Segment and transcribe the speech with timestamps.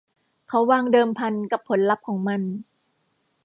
[0.47, 2.41] เขาวางเดิมพันกับผลลัพธ์ของมัน